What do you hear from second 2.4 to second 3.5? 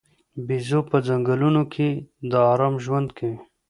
آرام ژوند کوي.